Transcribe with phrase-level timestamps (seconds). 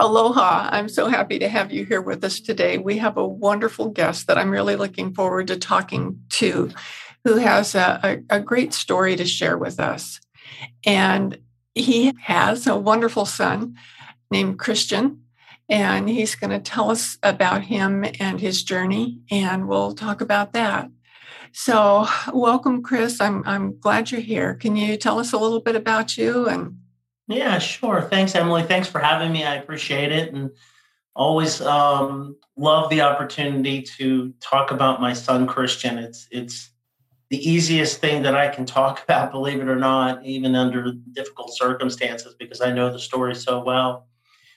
[0.00, 0.70] Aloha.
[0.72, 2.78] I'm so happy to have you here with us today.
[2.78, 6.70] We have a wonderful guest that I'm really looking forward to talking to
[7.22, 8.00] who has a,
[8.30, 10.18] a, a great story to share with us.
[10.86, 11.36] And
[11.74, 13.76] he has a wonderful son
[14.30, 15.20] named Christian,
[15.68, 20.54] and he's going to tell us about him and his journey, and we'll talk about
[20.54, 20.90] that.
[21.52, 23.20] So, welcome, Chris.
[23.20, 24.54] I'm I'm glad you're here.
[24.54, 26.78] Can you tell us a little bit about you and
[27.30, 28.02] yeah, sure.
[28.02, 28.62] Thanks, Emily.
[28.62, 29.44] Thanks for having me.
[29.44, 30.32] I appreciate it.
[30.32, 30.50] And
[31.14, 35.98] always um, love the opportunity to talk about my son Christian.
[35.98, 36.70] It's it's
[37.30, 41.56] the easiest thing that I can talk about, believe it or not, even under difficult
[41.56, 44.08] circumstances, because I know the story so well.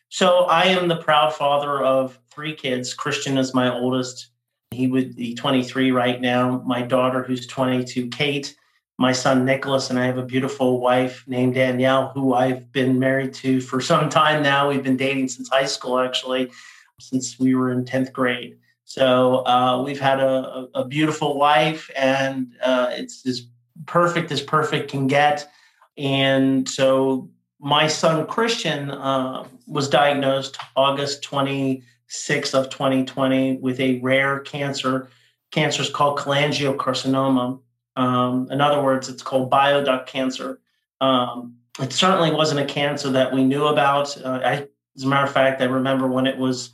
[0.10, 2.94] So I am the proud father of three kids.
[2.94, 4.30] Christian is my oldest.
[4.72, 6.62] He would be 23 right now.
[6.66, 8.56] My daughter, who's 22, Kate,
[8.98, 13.34] my son Nicholas and I have a beautiful wife named Danielle, who I've been married
[13.36, 14.70] to for some time now.
[14.70, 16.52] We've been dating since high school, actually,
[17.00, 18.58] since we were in 10th grade.
[18.86, 23.48] So uh, we've had a, a, beautiful life, and uh, it's as
[23.88, 25.50] perfect as perfect can get.
[25.98, 34.42] And so my son Christian uh, was diagnosed August 26th of 2020 with a rare
[34.42, 35.10] cancer.
[35.52, 37.60] Cancer is called cholangiocarcinoma
[37.96, 40.60] um, in other words, it's called bile-duct cancer.
[41.02, 44.16] Um, it certainly wasn't a cancer that we knew about.
[44.24, 46.72] Uh, I, as a matter of fact, I remember when it was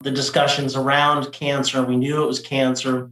[0.00, 3.10] the discussions around cancer, we knew it was cancer.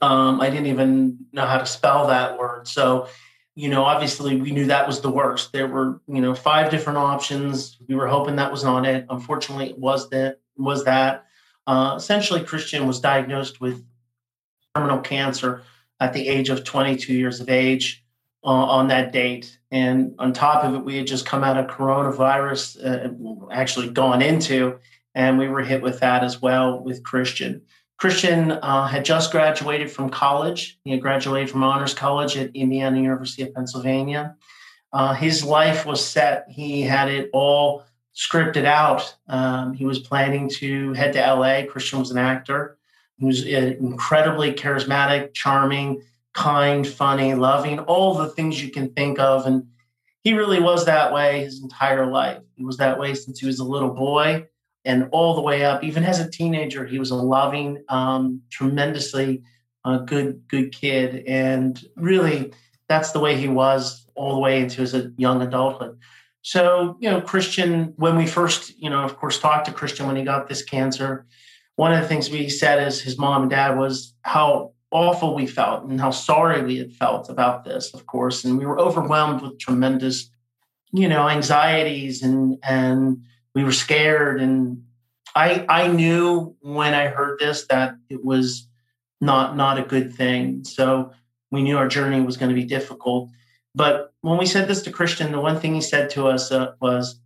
[0.00, 2.66] Um, I didn't even know how to spell that word.
[2.66, 3.06] So,
[3.54, 5.52] you know, obviously we knew that was the worst.
[5.52, 7.76] There were, you know, five different options.
[7.88, 9.06] We were hoping that was not it.
[9.10, 10.38] Unfortunately, it was that.
[10.58, 11.24] Was that
[11.66, 13.82] uh, essentially Christian was diagnosed with
[14.74, 15.62] terminal cancer
[16.02, 18.04] at the age of 22 years of age
[18.44, 19.56] uh, on that date.
[19.70, 24.20] And on top of it, we had just come out of coronavirus, uh, actually gone
[24.20, 24.78] into,
[25.14, 27.62] and we were hit with that as well with Christian.
[27.98, 30.76] Christian uh, had just graduated from college.
[30.82, 34.34] He had graduated from honors college at Indiana University of Pennsylvania.
[34.92, 36.46] Uh, his life was set.
[36.48, 39.14] He had it all scripted out.
[39.28, 41.64] Um, he was planning to head to LA.
[41.64, 42.76] Christian was an actor
[43.22, 46.02] who's incredibly charismatic, charming,
[46.34, 49.46] kind, funny, loving, all the things you can think of.
[49.46, 49.68] And
[50.24, 52.42] he really was that way his entire life.
[52.56, 54.46] He was that way since he was a little boy
[54.84, 55.84] and all the way up.
[55.84, 59.42] Even as a teenager, he was a loving, um, tremendously
[59.84, 61.24] uh, good, good kid.
[61.26, 62.52] And really,
[62.88, 65.96] that's the way he was all the way into his young adulthood.
[66.42, 70.16] So, you know, Christian, when we first, you know, of course, talked to Christian when
[70.16, 71.24] he got this cancer,
[71.76, 75.46] one of the things we said as his mom and dad was how awful we
[75.46, 78.44] felt and how sorry we had felt about this, of course.
[78.44, 80.30] And we were overwhelmed with tremendous,
[80.92, 83.24] you know, anxieties and and
[83.54, 84.40] we were scared.
[84.40, 84.84] And
[85.34, 88.68] I I knew when I heard this that it was
[89.20, 90.64] not not a good thing.
[90.64, 91.12] So
[91.50, 93.30] we knew our journey was going to be difficult.
[93.74, 96.72] But when we said this to Christian, the one thing he said to us uh,
[96.80, 97.18] was,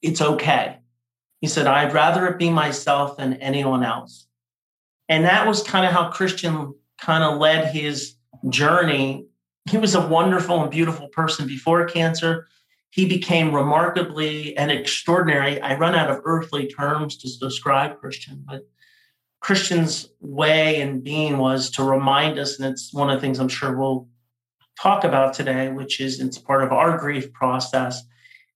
[0.00, 0.78] "It's okay."
[1.44, 4.26] He said, I'd rather it be myself than anyone else.
[5.10, 8.14] And that was kind of how Christian kind of led his
[8.48, 9.26] journey.
[9.68, 12.46] He was a wonderful and beautiful person before cancer.
[12.88, 15.60] He became remarkably and extraordinary.
[15.60, 18.66] I run out of earthly terms to describe Christian, but
[19.40, 23.48] Christian's way and being was to remind us, and it's one of the things I'm
[23.50, 24.08] sure we'll
[24.80, 28.02] talk about today, which is it's part of our grief process,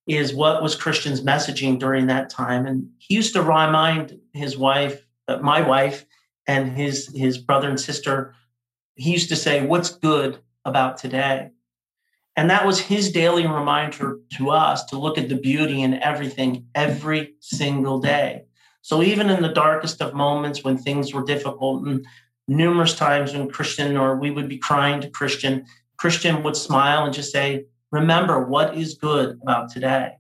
[0.09, 2.67] is what was Christian's messaging during that time.
[2.67, 6.07] And he used to remind his wife, uh, my wife,
[6.47, 8.35] and his his brother and sister.
[8.95, 11.51] He used to say, "What's good about today?"
[12.37, 16.67] And that was his daily reminder to us to look at the beauty in everything
[16.75, 18.45] every single day.
[18.81, 22.07] So even in the darkest of moments when things were difficult, and
[22.47, 25.67] numerous times when Christian or we would be crying to Christian,
[25.99, 30.19] Christian would smile and just say, remember what is good about today.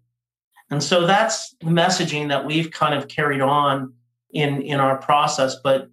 [0.71, 3.95] And so that's the messaging that we've kind of carried on
[4.31, 5.57] in, in our process.
[5.63, 5.91] But,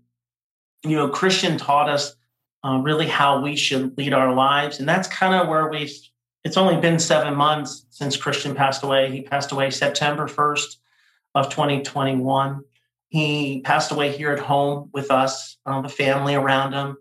[0.84, 2.16] you know, Christian taught us
[2.64, 4.80] uh, really how we should lead our lives.
[4.80, 5.94] And that's kind of where we've,
[6.44, 9.12] it's only been seven months since Christian passed away.
[9.12, 10.78] He passed away September 1st
[11.36, 12.62] of 2021.
[13.10, 16.98] He passed away here at home with us, uh, the family around him.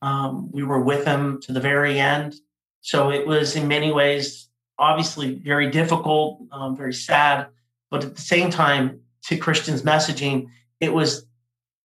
[0.00, 2.34] Um, we were with him to the very end.
[2.82, 4.48] So it was in many ways,
[4.78, 7.46] obviously, very difficult, um, very sad.
[7.90, 10.48] But at the same time, to Christian's messaging,
[10.80, 11.24] it was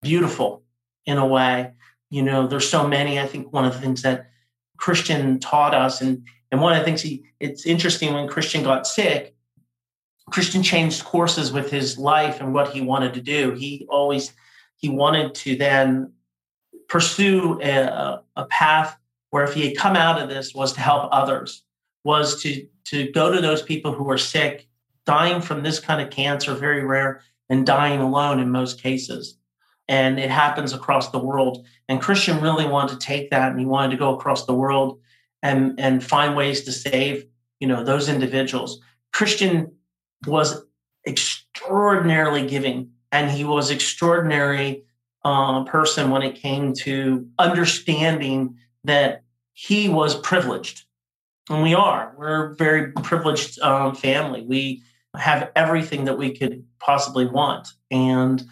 [0.02, 0.64] beautiful
[1.06, 1.72] in a way.
[2.10, 3.20] You know, there's so many.
[3.20, 4.32] I think one of the things that
[4.78, 8.88] Christian taught us, and and one of the things he, it's interesting when Christian got
[8.88, 9.36] sick,
[10.32, 13.52] Christian changed courses with his life and what he wanted to do.
[13.52, 14.34] He always
[14.78, 16.14] he wanted to then
[16.88, 18.98] pursue a, a path
[19.30, 21.64] where if he had come out of this was to help others,
[22.04, 24.68] was to to go to those people who are sick,
[25.06, 29.38] dying from this kind of cancer, very rare, and dying alone in most cases.
[29.90, 31.66] And it happens across the world.
[31.90, 35.00] And Christian really wanted to take that and he wanted to go across the world
[35.44, 37.26] and, and find ways to save,
[37.60, 38.80] you know, those individuals.
[39.14, 39.72] Christian
[40.26, 40.62] was
[41.06, 44.84] extraordinarily giving and he was extraordinary
[45.24, 48.58] uh, person when it came to understanding
[48.88, 49.24] that
[49.54, 50.84] he was privileged.
[51.50, 52.14] And we are.
[52.18, 54.42] We're a very privileged um, family.
[54.42, 54.84] We
[55.16, 57.70] have everything that we could possibly want.
[57.90, 58.44] And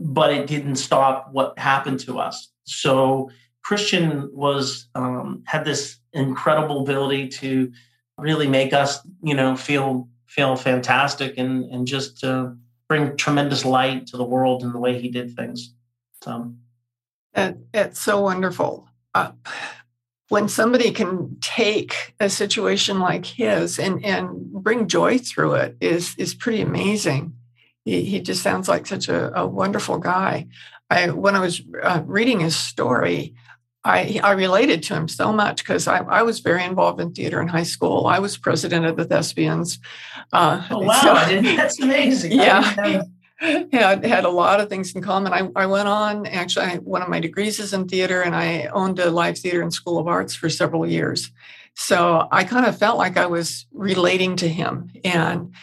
[0.00, 2.48] but it didn't stop what happened to us.
[2.64, 3.30] So
[3.64, 7.70] christian was um, had this incredible ability to
[8.16, 12.48] really make us you know feel feel fantastic and and just uh,
[12.88, 15.74] bring tremendous light to the world in the way he did things.
[16.22, 16.52] So.
[17.34, 18.88] It, it's so wonderful.
[19.14, 19.32] Uh,
[20.28, 26.14] when somebody can take a situation like his and and bring joy through it is
[26.16, 27.34] is pretty amazing.
[27.84, 30.48] He, he just sounds like such a, a wonderful guy.
[30.90, 33.34] I when I was uh, reading his story,
[33.84, 37.40] I, I related to him so much because I, I, was very involved in theater
[37.40, 38.06] in high school.
[38.06, 39.78] I was president of the Thespians.
[40.32, 41.00] Uh, oh wow!
[41.00, 42.32] So, that's amazing.
[42.32, 43.02] Yeah,
[43.38, 45.32] had had a lot of things in common.
[45.32, 48.66] I, I went on actually I, one of my degrees is in theater, and I
[48.66, 51.30] owned a live theater and school of arts for several years.
[51.74, 55.54] So I kind of felt like I was relating to him, and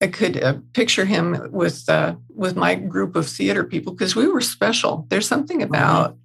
[0.00, 4.28] I could uh, picture him with uh, with my group of theater people because we
[4.28, 5.06] were special.
[5.08, 5.74] There's something mm-hmm.
[5.74, 6.16] about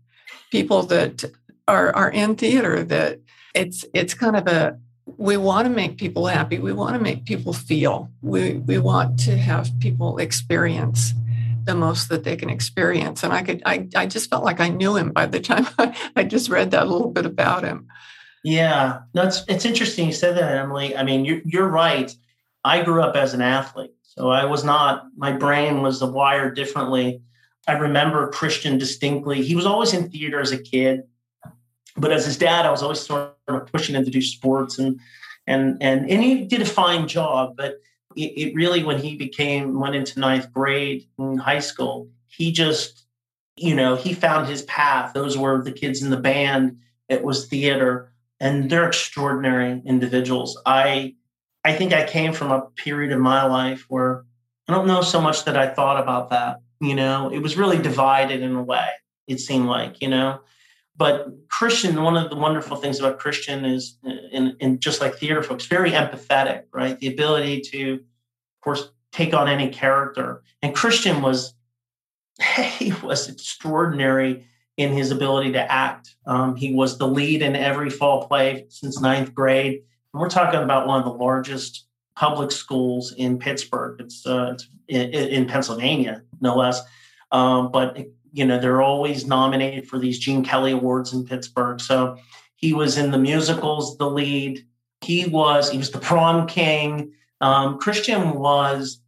[0.51, 1.25] people that
[1.67, 3.19] are are in theater that
[3.55, 4.77] it's it's kind of a
[5.17, 6.59] we want to make people happy.
[6.59, 8.11] We want to make people feel.
[8.21, 11.13] We we want to have people experience
[11.63, 13.23] the most that they can experience.
[13.23, 15.95] And I could I, I just felt like I knew him by the time I,
[16.15, 17.87] I just read that little bit about him.
[18.43, 20.95] Yeah, that's it's interesting you said that, Emily.
[20.95, 22.13] I mean, you're you're right.
[22.63, 25.05] I grew up as an athlete, so I was not.
[25.15, 27.21] My brain was wired differently.
[27.67, 29.43] I remember Christian distinctly.
[29.43, 31.03] He was always in theater as a kid
[31.97, 34.99] but as his dad, I was always sort of pushing him to do sports and
[35.47, 37.55] and and and he did a fine job.
[37.57, 37.79] But
[38.15, 43.05] it, it really, when he became went into ninth grade in high school, he just
[43.57, 45.13] you know he found his path.
[45.13, 46.77] Those were the kids in the band.
[47.09, 50.59] It was theater, and they're extraordinary individuals.
[50.65, 51.15] I
[51.63, 54.25] I think I came from a period of my life where
[54.67, 56.61] I don't know so much that I thought about that.
[56.79, 58.87] You know, it was really divided in a way.
[59.27, 60.41] It seemed like you know
[61.01, 63.97] but Christian, one of the wonderful things about Christian is,
[64.31, 66.99] in just like theater folks, very empathetic, right?
[66.99, 70.43] The ability to, of course, take on any character.
[70.61, 71.55] And Christian was,
[72.77, 74.45] he was extraordinary
[74.77, 76.13] in his ability to act.
[76.27, 79.81] Um, he was the lead in every fall play since ninth grade.
[80.13, 83.99] And we're talking about one of the largest public schools in Pittsburgh.
[84.01, 86.79] It's, uh, it's in, in, Pennsylvania, no less.
[87.31, 87.97] Um, but
[88.31, 91.79] you know, they're always nominated for these Gene Kelly Awards in Pittsburgh.
[91.79, 92.17] So
[92.55, 94.65] he was in the musicals, the lead.
[95.01, 97.13] He was, he was the prom king.
[97.41, 99.01] Um, Christian was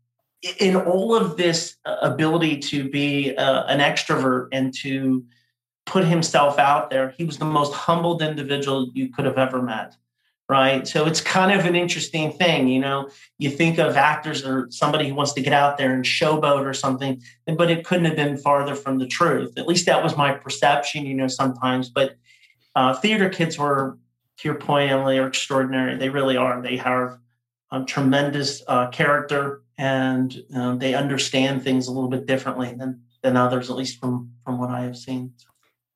[0.59, 5.23] in all of this uh, ability to be uh, an extrovert and to
[5.85, 7.13] put himself out there.
[7.17, 9.95] He was the most humbled individual you could have ever met
[10.49, 10.87] right?
[10.87, 13.09] So it's kind of an interesting thing, you know.
[13.37, 16.73] You think of actors or somebody who wants to get out there and showboat or
[16.73, 19.57] something, but it couldn't have been farther from the truth.
[19.57, 21.89] At least that was my perception, you know, sometimes.
[21.89, 22.15] But
[22.75, 23.97] uh, theater kids were,
[24.37, 25.95] to your point, Emily, are extraordinary.
[25.95, 26.61] They really are.
[26.61, 27.17] They have
[27.87, 33.69] tremendous uh, character and um, they understand things a little bit differently than than others,
[33.69, 35.33] at least from from what I have seen.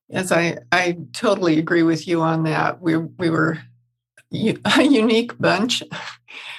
[0.10, 2.82] Yes, I I totally agree with you on that.
[2.82, 3.60] We we were
[4.78, 5.84] a unique bunch.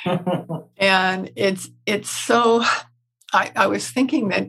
[0.79, 2.65] and it's it's so
[3.33, 4.49] I, I, was thinking that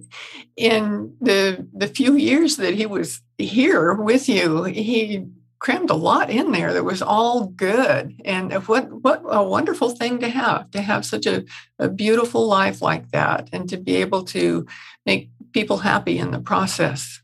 [0.55, 5.25] in the the few years that he was here with you, he
[5.59, 8.21] crammed a lot in there that was all good.
[8.23, 11.43] And what what a wonderful thing to have to have such a,
[11.77, 14.65] a beautiful life like that, and to be able to
[15.05, 17.21] make people happy in the process.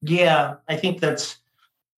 [0.00, 1.38] Yeah, I think that's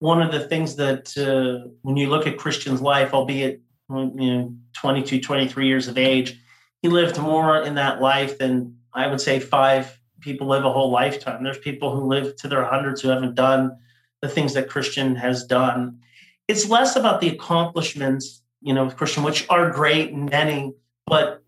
[0.05, 4.55] one of the things that uh, when you look at Christian's life, albeit you know
[4.75, 6.39] 22, 23 years of age,
[6.83, 10.91] he lived more in that life than I would say five people live a whole
[10.91, 11.43] lifetime.
[11.43, 13.79] There's people who live to their hundreds who haven't done
[14.21, 16.01] the things that Christian has done.
[16.49, 20.75] It's less about the accomplishments, you know, Christian, which are great and many,
[21.07, 21.43] but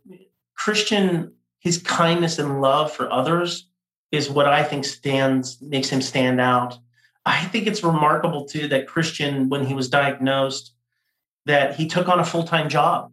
[0.56, 3.68] Christian, his kindness and love for others
[4.12, 6.78] is what I think stands makes him stand out.
[7.26, 10.72] I think it's remarkable too that Christian, when he was diagnosed,
[11.44, 13.12] that he took on a full time job.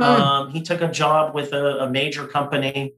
[0.00, 0.04] Mm.
[0.04, 2.94] Um, he took a job with a, a major company,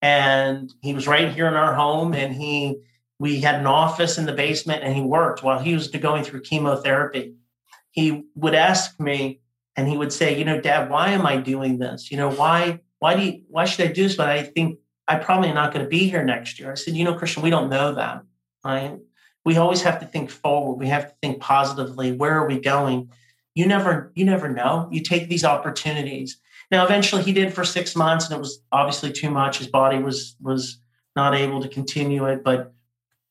[0.00, 2.14] and he was right here in our home.
[2.14, 2.78] And he,
[3.18, 6.40] we had an office in the basement, and he worked while he was going through
[6.40, 7.34] chemotherapy.
[7.90, 9.40] He would ask me,
[9.76, 12.10] and he would say, "You know, Dad, why am I doing this?
[12.10, 14.16] You know, why, why do you, why should I do this?
[14.16, 17.04] But I think I'm probably not going to be here next year." I said, "You
[17.04, 18.22] know, Christian, we don't know that,
[18.64, 18.98] right?
[19.46, 20.74] We always have to think forward.
[20.74, 22.10] We have to think positively.
[22.10, 23.10] Where are we going?
[23.54, 24.88] You never, you never know.
[24.90, 26.38] You take these opportunities.
[26.72, 29.58] Now, eventually, he did for six months, and it was obviously too much.
[29.58, 30.80] His body was was
[31.14, 32.42] not able to continue it.
[32.42, 32.74] But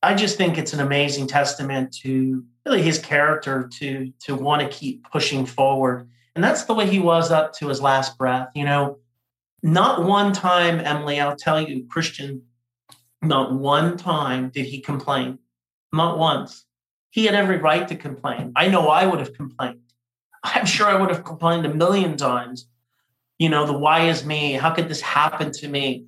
[0.02, 4.70] I just think it's an amazing testament to really his character to to want to
[4.70, 6.10] keep pushing forward.
[6.34, 8.48] And that's the way he was up to his last breath.
[8.56, 9.00] You know,
[9.62, 12.44] not one time, Emily, I'll tell you, Christian,
[13.22, 15.40] not one time did he complain
[15.94, 16.66] not once.
[17.10, 18.52] He had every right to complain.
[18.56, 19.80] I know I would have complained.
[20.44, 22.68] I'm sure I would have complained a million times.
[23.40, 24.54] You know, the why is me?
[24.54, 26.08] How could this happen to me?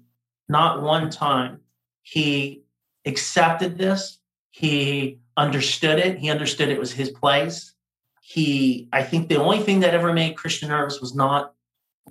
[0.50, 1.62] Not one time.
[2.04, 2.64] He
[3.06, 4.20] accepted this.
[4.52, 6.20] He understood it.
[6.20, 7.74] He understood it was his place.
[8.22, 11.54] He, I think the only thing that ever made Christian nervous was not,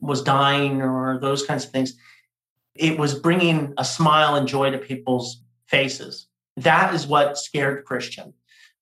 [0.01, 1.97] was dying or those kinds of things.
[2.75, 6.29] It was bringing a smile and joy to people's faces.
[6.57, 8.33] That is what scared Christian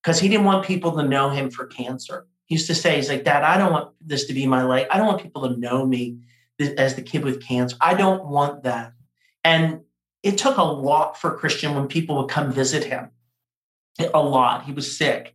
[0.03, 2.27] because he didn't want people to know him for cancer.
[2.47, 4.87] He used to say, he's like, Dad, I don't want this to be my life.
[4.91, 6.19] I don't want people to know me
[6.61, 7.77] as the kid with cancer.
[7.81, 8.93] I don't want that.
[9.43, 9.81] And
[10.23, 13.11] it took a lot for Christian when people would come visit him.
[14.13, 14.65] A lot.
[14.65, 15.35] He was sick.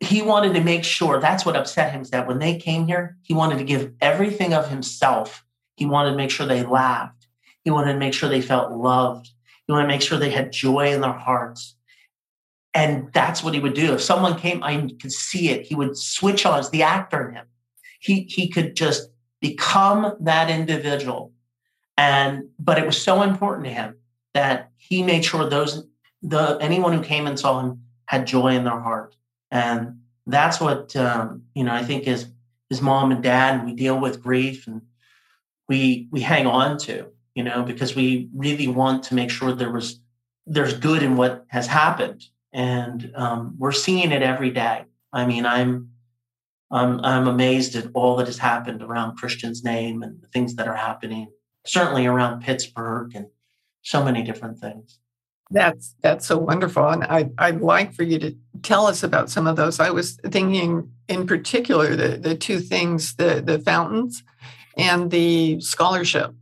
[0.00, 3.18] He wanted to make sure that's what upset him is that when they came here,
[3.22, 5.44] he wanted to give everything of himself.
[5.76, 7.26] He wanted to make sure they laughed.
[7.64, 9.30] He wanted to make sure they felt loved.
[9.66, 11.76] You want to make sure they had joy in their hearts.
[12.74, 13.94] And that's what he would do.
[13.94, 15.66] If someone came, I could see it.
[15.66, 17.46] He would switch on as the actor in him.
[18.00, 21.32] He he could just become that individual.
[21.96, 23.96] And but it was so important to him
[24.34, 25.86] that he made sure those
[26.22, 29.16] the anyone who came and saw him had joy in their heart.
[29.50, 31.74] And that's what um, you know.
[31.74, 32.26] I think is
[32.70, 33.66] his mom and dad.
[33.66, 34.80] We deal with grief and
[35.68, 39.70] we we hang on to you know, because we really want to make sure there
[39.70, 40.00] was
[40.46, 44.84] there's good in what has happened, and um, we're seeing it every day.
[45.12, 45.90] I mean, I'm
[46.70, 50.68] I'm I'm amazed at all that has happened around Christian's name and the things that
[50.68, 51.28] are happening,
[51.64, 53.26] certainly around Pittsburgh and
[53.82, 54.98] so many different things.
[55.50, 59.46] That's that's so wonderful, and I I'd like for you to tell us about some
[59.46, 59.80] of those.
[59.80, 64.22] I was thinking in particular the the two things the the fountains
[64.76, 66.34] and the scholarship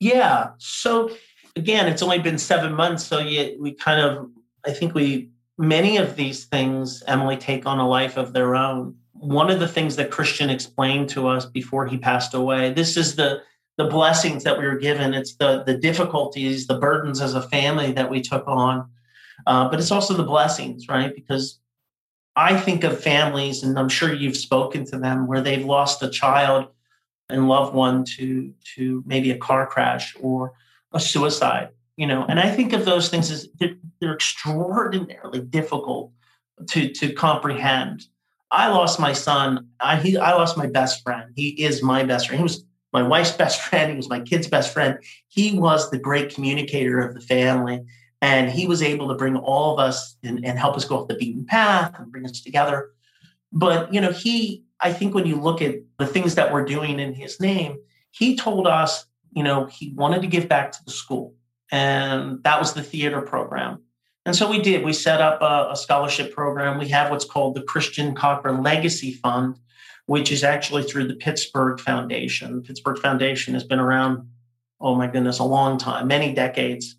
[0.00, 0.50] yeah.
[0.58, 1.10] So
[1.56, 3.04] again, it's only been seven months.
[3.04, 4.28] So you, we kind of,
[4.66, 8.96] I think we, many of these things, Emily, take on a life of their own.
[9.12, 13.16] One of the things that Christian explained to us before he passed away, this is
[13.16, 13.42] the,
[13.76, 15.14] the blessings that we were given.
[15.14, 18.88] It's the, the difficulties, the burdens as a family that we took on.
[19.46, 21.14] Uh, but it's also the blessings, right?
[21.14, 21.60] Because
[22.36, 26.10] I think of families, and I'm sure you've spoken to them, where they've lost a
[26.10, 26.68] child
[27.28, 30.52] and loved one to to maybe a car crash or
[30.92, 32.24] a suicide you know?
[32.28, 36.12] And i think of those things as they're, extraordinarily difficult
[36.68, 38.04] to to comprehend.
[38.50, 41.32] I lost my son I, he, I lost my best friend.
[41.34, 42.38] He is my best friend.
[42.38, 43.90] He was my wife's best friend.
[43.90, 44.98] He was my kid's best friend.
[45.28, 47.82] He was the great communicator of the family
[48.20, 51.08] and he was able to bring all of us and, and help us go off
[51.08, 52.90] the beaten path and bring us together.
[53.50, 57.00] But you know he I think when you look at the things that we're doing
[57.00, 57.78] in his name,
[58.10, 61.34] he told us, you know, he wanted to give back to the school.
[61.72, 63.82] And that was the theater program.
[64.26, 64.84] And so we did.
[64.84, 66.78] We set up a, a scholarship program.
[66.78, 69.58] We have what's called the Christian Cochran Legacy Fund,
[70.04, 72.56] which is actually through the Pittsburgh Foundation.
[72.56, 74.28] The Pittsburgh Foundation has been around,
[74.82, 76.96] oh my goodness, a long time, many decades,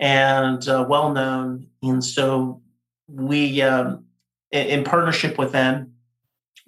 [0.00, 1.66] and uh, well known.
[1.82, 2.62] And so
[3.08, 4.06] we um,
[4.50, 5.92] in partnership with them,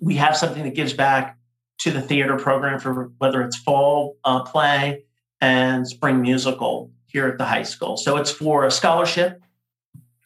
[0.01, 1.39] we have something that gives back
[1.79, 5.05] to the theater program for whether it's fall uh, play
[5.41, 7.97] and spring musical here at the high school.
[7.97, 9.41] So it's for a scholarship.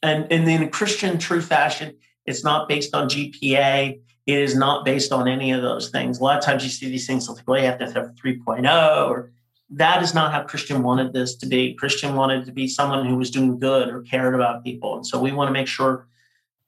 [0.02, 4.00] And, and in Christian true fashion, it's not based on GPA.
[4.26, 6.18] It is not based on any of those things.
[6.18, 9.08] A lot of times you see these things like, well, you have to have 3.0
[9.08, 9.30] or
[9.74, 11.74] that is not how Christian wanted this to be.
[11.74, 14.96] Christian wanted to be someone who was doing good or cared about people.
[14.96, 16.06] And so we want to make sure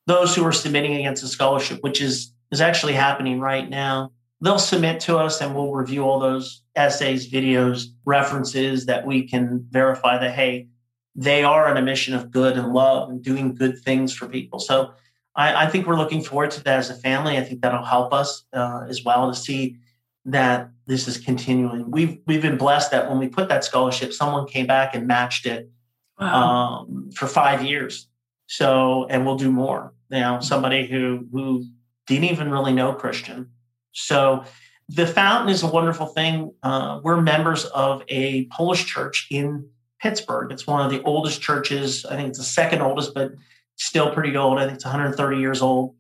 [0.07, 4.59] those who are submitting against a scholarship, which is is actually happening right now, they'll
[4.59, 10.19] submit to us and we'll review all those essays, videos, references that we can verify
[10.19, 10.69] that, hey,
[11.17, 14.59] they are on a mission of good and love and doing good things for people.
[14.59, 14.93] So
[15.37, 17.39] I, I think we're looking forward to that as a family.
[17.39, 19.79] I think that'll help us uh, as well to see
[20.25, 21.91] that this is continuing.
[21.91, 25.47] We've we've been blessed that when we put that scholarship, someone came back and matched
[25.47, 25.71] it
[26.19, 26.81] wow.
[26.81, 28.09] um, for five years.
[28.47, 29.93] So, and we'll do more.
[30.11, 31.67] You know, somebody who who
[32.07, 33.51] didn't even really know Christian.
[33.93, 34.45] So,
[34.91, 36.53] the fountain is a wonderful thing.
[36.63, 39.67] Uh, we're members of a Polish church in
[39.99, 40.53] Pittsburgh.
[40.53, 42.05] It's one of the oldest churches.
[42.05, 43.33] I think it's the second oldest, but
[43.77, 44.59] still pretty old.
[44.59, 45.95] I think it's 130 years old.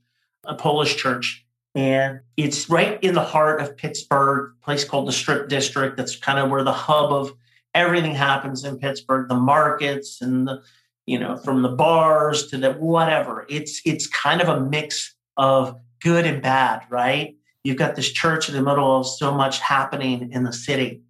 [0.44, 1.44] A Polish church
[1.74, 5.96] and it's right in the heart of Pittsburgh, place called the Strip District.
[5.96, 7.32] That's kind of where the hub of
[7.74, 10.62] everything happens in Pittsburgh, the markets and the,
[11.06, 13.44] you know, from the bars to the whatever.
[13.48, 17.36] It's it's kind of a mix of good and bad, right?
[17.64, 21.00] You've got this church in the middle of so much happening in the city.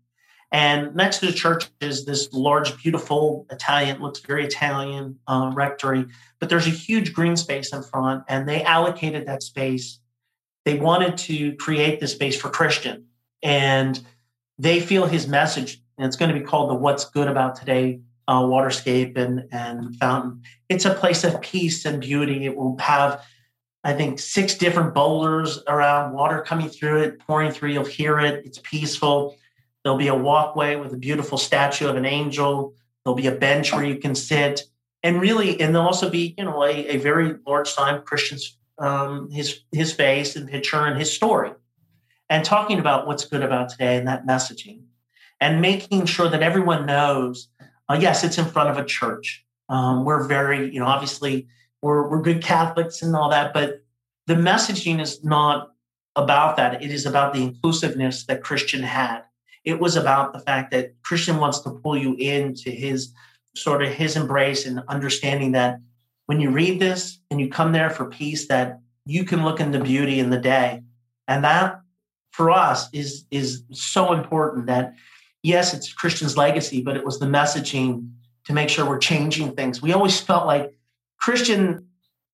[0.53, 6.07] And next to the church is this large, beautiful Italian, looks very Italian uh, rectory.
[6.39, 9.99] But there's a huge green space in front, and they allocated that space
[10.65, 13.07] they wanted to create this space for Christian.
[13.43, 14.01] And
[14.59, 18.01] they feel his message, and it's going to be called the What's Good About Today
[18.27, 20.43] uh, Waterscape and, and Fountain.
[20.69, 22.47] It's a place of peace and beauty.
[22.47, 23.23] It will have,
[23.85, 27.71] I think, six different boulders around, water coming through it, pouring through.
[27.71, 28.45] You'll hear it.
[28.47, 29.37] It's peaceful.
[29.83, 32.75] There'll be a walkway with a beautiful statue of an angel.
[33.05, 34.63] There'll be a bench where you can sit.
[35.03, 39.31] And really, and there'll also be, you know, a, a very large sign Christians um,
[39.31, 41.53] his his face and picture and his story,
[42.29, 44.83] and talking about what's good about today and that messaging,
[45.41, 47.49] and making sure that everyone knows.
[47.89, 49.45] Uh, yes, it's in front of a church.
[49.69, 51.47] Um, we're very, you know, obviously
[51.85, 53.85] we're we're good Catholics and all that, but
[54.27, 55.73] the messaging is not
[56.17, 56.83] about that.
[56.83, 59.21] It is about the inclusiveness that Christian had.
[59.65, 63.13] It was about the fact that Christian wants to pull you into his
[63.55, 65.79] sort of his embrace and understanding that
[66.25, 69.71] when you read this and you come there for peace, that you can look in
[69.71, 70.83] the beauty in the day.
[71.29, 71.83] And that
[72.31, 74.95] for us is is so important that
[75.43, 78.11] yes, it's Christian's legacy, but it was the messaging
[78.47, 79.83] to make sure we're changing things.
[79.83, 80.75] We always felt like
[81.25, 81.87] Christian,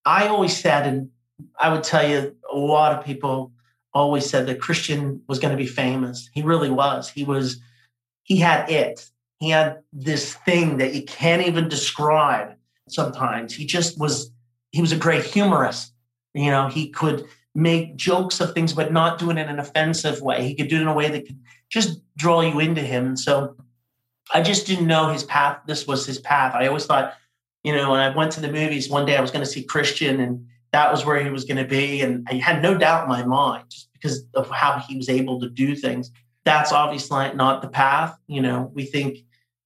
[0.04, 1.10] I always said, and
[1.56, 3.52] I would tell you a lot of people
[3.94, 6.28] always said that Christian was going to be famous.
[6.34, 7.08] He really was.
[7.08, 7.60] He was,
[8.24, 9.08] he had it.
[9.38, 12.56] He had this thing that you can't even describe
[12.88, 13.54] sometimes.
[13.54, 14.32] He just was,
[14.72, 15.92] he was a great humorist.
[16.34, 20.20] You know, he could make jokes of things, but not do it in an offensive
[20.20, 20.42] way.
[20.42, 23.06] He could do it in a way that could just draw you into him.
[23.06, 23.54] And so
[24.34, 25.60] I just didn't know his path.
[25.68, 26.56] This was his path.
[26.56, 27.14] I always thought,
[27.62, 29.62] you know, when I went to the movies one day, I was going to see
[29.62, 32.00] Christian and that was where he was going to be.
[32.00, 35.40] And I had no doubt in my mind just because of how he was able
[35.40, 36.10] to do things.
[36.44, 38.16] That's obviously not the path.
[38.26, 39.18] You know, we think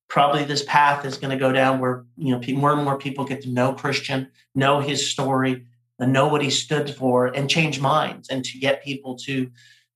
[0.09, 3.25] probably this path is going to go down where you know more and more people
[3.25, 5.67] get to know Christian, know his story,
[5.99, 9.51] and know what he stood for, and change minds, and to get people to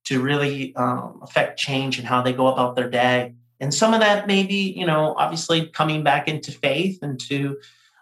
[0.05, 3.33] to really um, affect change in how they go about their day.
[3.59, 7.57] And some of that may be, you know, obviously coming back into faith and to,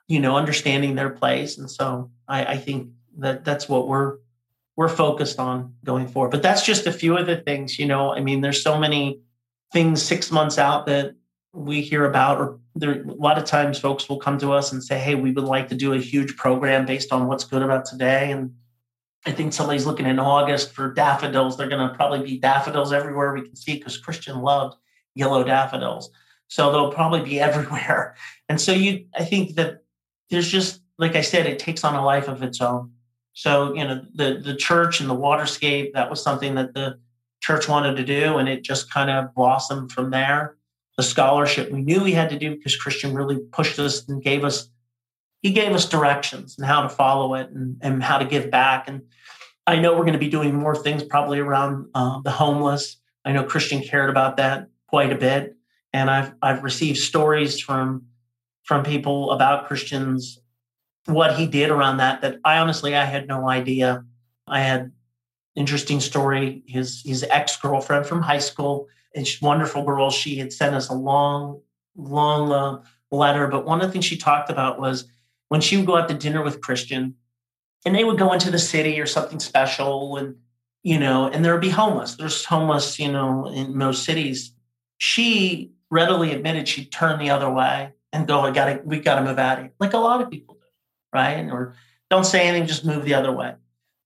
[0.07, 1.57] you know, understanding their place.
[1.57, 4.17] And so I, I think that that's what we're
[4.75, 6.29] we're focused on going forward.
[6.29, 8.13] But that's just a few of the things, you know.
[8.13, 9.19] I mean, there's so many
[9.73, 11.15] things six months out that
[11.51, 14.83] we hear about, or there, a lot of times folks will come to us and
[14.83, 17.85] say, Hey, we would like to do a huge program based on what's good about
[17.85, 18.31] today.
[18.31, 18.53] And
[19.25, 21.57] I think somebody's looking in August for daffodils.
[21.57, 24.77] They're going to probably be daffodils everywhere we can see because Christian loved
[25.15, 26.11] yellow daffodils.
[26.47, 28.15] So they'll probably be everywhere.
[28.47, 29.83] And so you, I think that
[30.29, 32.91] there's just, like I said, it takes on a life of its own.
[33.33, 36.99] So, you know, the, the church and the waterscape, that was something that the
[37.39, 38.37] church wanted to do.
[38.37, 40.57] And it just kind of blossomed from there
[40.97, 44.43] the scholarship we knew we had to do because Christian really pushed us and gave
[44.43, 44.69] us
[45.43, 48.87] he gave us directions and how to follow it and, and how to give back.
[48.87, 49.03] And
[49.67, 52.97] I know we're going to be doing more things probably around uh, the homeless.
[53.23, 55.55] I know Christian cared about that quite a bit,
[55.93, 58.07] and I've I've received stories from
[58.67, 60.39] from people about Christians
[61.07, 64.03] what he did around that that I honestly I had no idea.
[64.45, 64.91] I had
[65.55, 66.63] interesting story.
[66.67, 70.11] His his ex girlfriend from high school, and she's wonderful girl.
[70.11, 71.61] She had sent us a long,
[71.95, 73.47] long uh, letter.
[73.47, 75.05] But one of the things she talked about was
[75.47, 77.15] when she would go out to dinner with Christian,
[77.85, 80.35] and they would go into the city or something special, and
[80.83, 82.15] you know, and there would be homeless.
[82.15, 84.51] There's homeless, you know, in most cities.
[84.97, 89.15] She readily admitted she'd turn the other way and go, "I got to, we got
[89.15, 90.67] to move out of here," like a lot of people do,
[91.13, 91.49] right?
[91.49, 91.75] Or
[92.09, 93.55] don't say anything, just move the other way.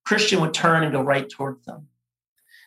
[0.05, 1.87] Christian would turn and go right towards them.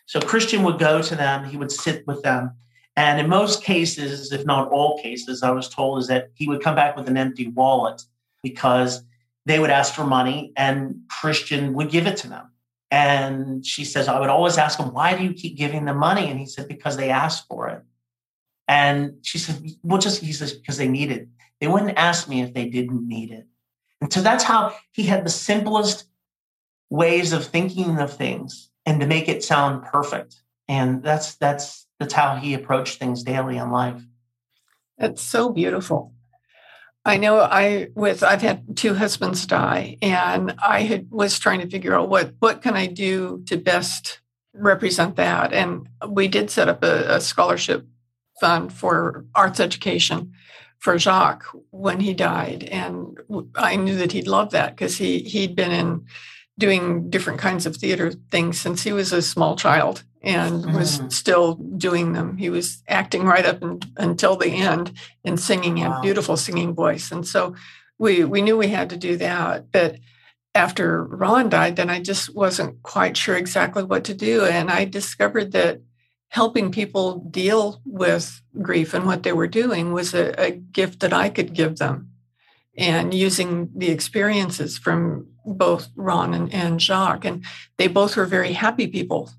[0.05, 2.51] So Christian would go to them, he would sit with them.
[2.95, 6.63] And in most cases, if not all cases, I was told is that he would
[6.63, 8.01] come back with an empty wallet
[8.41, 9.03] because
[9.45, 12.51] they would ask for money and Christian would give it to them.
[12.91, 16.29] And she says, I would always ask him, why do you keep giving them money?
[16.29, 17.81] And he said, because they asked for it.
[18.67, 21.27] And she said, well, just, he says, because they need it.
[21.59, 23.45] They wouldn't ask me if they didn't need it.
[24.01, 26.05] And so that's how he had the simplest
[26.89, 30.35] ways of thinking of things and to make it sound perfect.
[30.67, 34.01] And that's that's that's how he approached things daily in life.
[34.97, 36.13] It's so beautiful.
[37.05, 41.69] I know I with I've had two husbands die and I had was trying to
[41.69, 44.21] figure out what what can I do to best
[44.53, 47.85] represent that and we did set up a, a scholarship
[48.39, 50.33] fund for arts education
[50.79, 53.17] for Jacques when he died and
[53.55, 56.05] I knew that he'd love that because he he'd been in
[56.57, 60.75] doing different kinds of theater things since he was a small child and mm.
[60.75, 62.37] was still doing them.
[62.37, 64.93] He was acting right up in, until the end
[65.23, 65.77] and singing.
[65.77, 67.11] He had beautiful singing voice.
[67.11, 67.55] And so
[67.99, 69.71] we we knew we had to do that.
[69.71, 69.97] But
[70.55, 74.45] after Ron died, then I just wasn't quite sure exactly what to do.
[74.45, 75.81] And I discovered that
[76.29, 81.13] helping people deal with grief and what they were doing was a, a gift that
[81.13, 82.11] I could give them
[82.77, 87.25] and using the experiences from both Ron and, and Jacques.
[87.25, 87.45] And
[87.77, 89.31] they both were very happy people.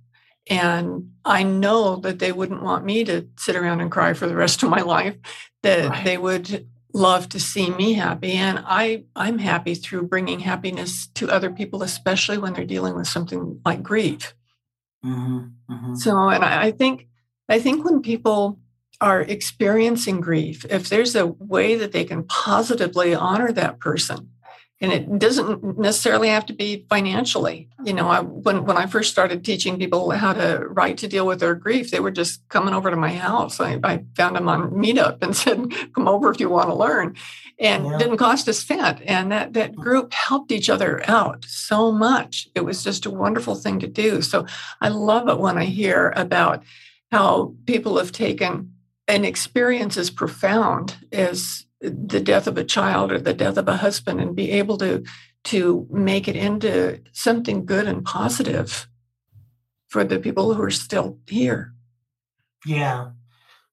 [0.48, 4.36] And I know that they wouldn't want me to sit around and cry for the
[4.36, 5.16] rest of my life,
[5.62, 6.04] that right.
[6.04, 8.32] they would love to see me happy.
[8.32, 13.08] And I, I'm happy through bringing happiness to other people, especially when they're dealing with
[13.08, 14.34] something like grief.
[15.06, 15.94] Mm-hmm, mm-hmm.
[15.94, 17.08] So, and I, think,
[17.48, 18.58] I think when people
[19.00, 24.30] are experiencing grief, if there's a way that they can positively honor that person,
[24.80, 27.70] and it doesn't necessarily have to be financially.
[27.82, 31.26] You know, I, when when I first started teaching people how to write to deal
[31.26, 33.58] with their grief, they were just coming over to my house.
[33.58, 37.16] I, I found them on Meetup and said, "Come over if you want to learn,"
[37.58, 37.98] and yeah.
[37.98, 39.00] didn't cost a cent.
[39.06, 39.76] And that that mm.
[39.76, 42.48] group helped each other out so much.
[42.54, 44.22] It was just a wonderful thing to do.
[44.22, 44.46] So
[44.80, 46.62] I love it when I hear about
[47.10, 48.72] how people have taken
[49.08, 53.76] an experience as profound as the death of a child or the death of a
[53.76, 55.04] husband and be able to
[55.44, 58.88] to make it into something good and positive
[59.86, 61.72] for the people who are still here
[62.64, 63.10] yeah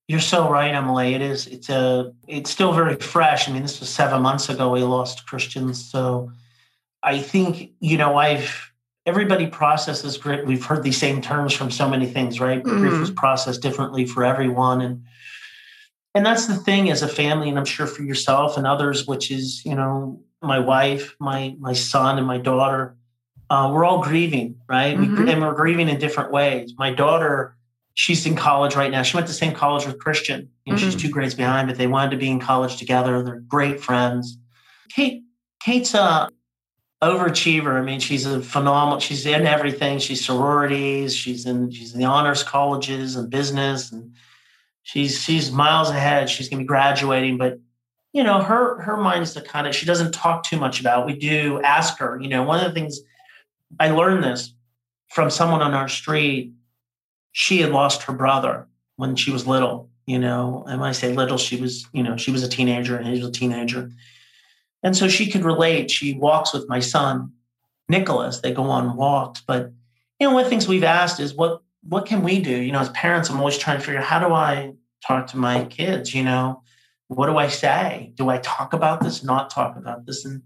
[0.08, 1.14] you're so right emily.
[1.14, 3.48] It is it's a it's still very fresh.
[3.48, 6.32] I mean this was seven months ago we lost christians so
[7.02, 8.72] i think you know i've
[9.06, 12.64] everybody processes grief we've heard these same terms from so many things right?
[12.64, 12.80] Mm-hmm.
[12.80, 15.04] grief is processed differently for everyone and
[16.16, 19.32] and that's the thing as a family and i'm sure for yourself and others which
[19.32, 22.96] is you know my wife my my son and my daughter
[23.50, 24.98] uh, we're all grieving right?
[24.98, 25.26] Mm-hmm.
[25.26, 26.74] we, and we're grieving in different ways.
[26.78, 27.56] My daughter
[27.96, 30.86] she's in college right now she went to the same college with christian and mm-hmm.
[30.86, 34.38] she's two grades behind but they wanted to be in college together they're great friends
[34.90, 35.24] kate
[35.62, 36.30] kate's a
[37.04, 42.00] overachiever i mean she's a phenomenal she's in everything she's sororities she's in she's in
[42.00, 44.14] the honors colleges and business and
[44.84, 46.30] she's she's miles ahead.
[46.30, 47.60] She's going to be graduating, but
[48.12, 51.08] you know, her her mind is the kind of she doesn't talk too much about.
[51.08, 52.20] We do ask her.
[52.22, 53.00] You know, one of the things
[53.80, 54.54] I learned this
[55.10, 56.54] from someone on our street.
[57.34, 59.90] She had lost her brother when she was little.
[60.06, 62.98] You know, and when I say little, she was you know she was a teenager
[62.98, 63.90] and he was a teenager,
[64.82, 65.90] and so she could relate.
[65.90, 67.32] She walks with my son
[67.88, 68.40] Nicholas.
[68.40, 69.72] They go on walks, but
[70.20, 72.52] you know, one of the things we've asked is what what can we do?
[72.52, 74.74] You know, as parents, I'm always trying to figure out how do I
[75.06, 76.14] talk to my kids?
[76.14, 76.62] You know,
[77.08, 78.12] what do I say?
[78.16, 79.24] Do I talk about this?
[79.24, 80.26] Not talk about this?
[80.26, 80.42] And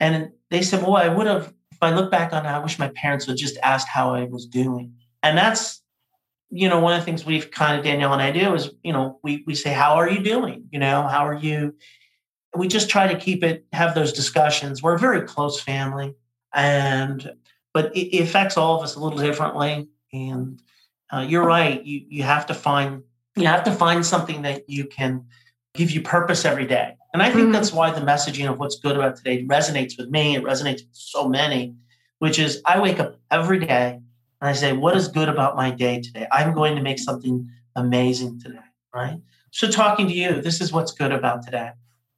[0.00, 1.52] and they said, well, I would have.
[1.72, 4.24] If I look back on it, I wish my parents would just asked how I
[4.24, 4.94] was doing.
[5.22, 5.77] And that's,
[6.50, 8.92] you know, one of the things we've kind of Danielle and I do is, you
[8.92, 10.64] know, we we say, how are you doing?
[10.70, 11.74] You know, how are you?
[12.56, 14.82] We just try to keep it, have those discussions.
[14.82, 16.14] We're a very close family,
[16.54, 17.32] and
[17.74, 20.62] but it, it affects all of us a little differently and
[21.12, 21.84] uh, you're right.
[21.84, 23.02] You you have to find
[23.36, 25.24] you have to find something that you can
[25.74, 26.96] give you purpose every day.
[27.12, 27.52] And I think mm-hmm.
[27.52, 30.36] that's why the messaging of what's good about today resonates with me.
[30.36, 31.74] It resonates with so many,
[32.18, 34.00] which is I wake up every day
[34.40, 36.26] and I say, What is good about my day today?
[36.32, 38.58] I'm going to make something amazing today,
[38.94, 39.20] right?
[39.50, 41.70] So, talking to you, this is what's good about today,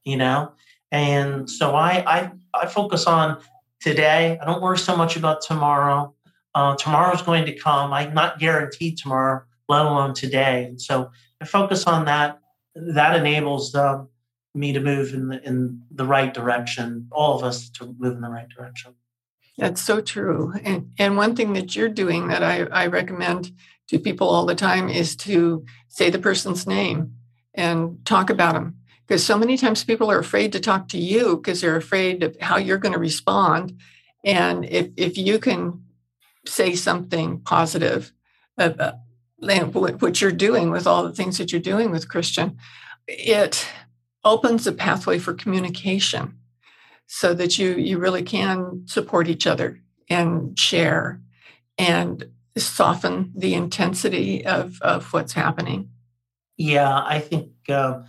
[0.05, 0.53] you know?
[0.93, 3.41] And so I, I, I focus on
[3.81, 4.39] today.
[4.41, 6.15] I don't worry so much about tomorrow.
[6.55, 7.93] Uh, tomorrow's going to come.
[7.93, 10.65] I'm not guaranteed tomorrow, let alone today.
[10.65, 12.41] And so I focus on that.
[12.75, 14.09] That enables um,
[14.55, 17.09] me to move in the in the right direction.
[17.13, 18.95] All of us to move in the right direction.
[19.61, 20.55] That's so true.
[20.64, 23.53] And and one thing that you're doing that I, I recommend
[23.88, 27.14] to people all the time is to say the person's name
[27.53, 28.77] and talk about them.
[29.07, 32.40] Because so many times people are afraid to talk to you because they're afraid of
[32.40, 33.79] how you're going to respond.
[34.25, 35.85] And if if you can
[36.46, 38.12] say something positive
[38.57, 42.57] about uh, what you're doing with all the things that you're doing with Christian,
[43.07, 43.66] it
[44.25, 46.39] opens a pathway for communication
[47.12, 51.20] so that you you really can support each other and share
[51.77, 52.25] and
[52.57, 55.88] soften the intensity of, of what's happening.
[56.57, 58.03] Yeah, I think uh,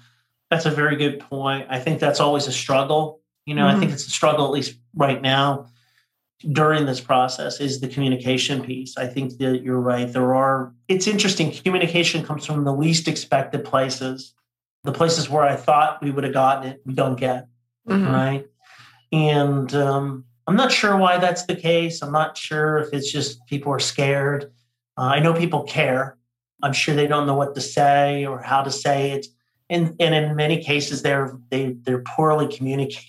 [0.51, 1.65] that's a very good point.
[1.69, 3.21] I think that's always a struggle.
[3.45, 3.77] You know, mm-hmm.
[3.77, 5.67] I think it's a struggle, at least right now,
[6.51, 8.97] during this process, is the communication piece.
[8.97, 10.11] I think that you're right.
[10.11, 11.51] There are, it's interesting.
[11.51, 14.33] Communication comes from the least expected places
[14.83, 17.47] the places where I thought we would have gotten it, we don't get,
[17.87, 18.11] mm-hmm.
[18.11, 18.45] right?
[19.12, 22.02] And um, I'm not sure why that's the case.
[22.02, 24.52] I'm not sure if it's just people are scared.
[24.97, 26.17] Uh, I know people care.
[26.63, 29.28] I'm sure they don't know what to say or how to say it.
[29.69, 33.08] And, and in many cases, they're they they're poorly communicating.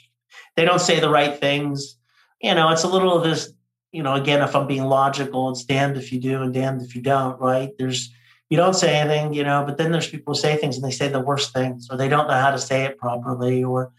[0.57, 1.97] They don't say the right things.
[2.41, 3.53] You know, it's a little of this.
[3.91, 6.95] You know, again, if I'm being logical, it's damned if you do and damned if
[6.95, 7.39] you don't.
[7.41, 7.73] Right?
[7.79, 8.11] There's
[8.53, 10.91] you don't say anything, you know, but then there's people who say things and they
[10.91, 13.93] say the worst things or they don't know how to say it properly or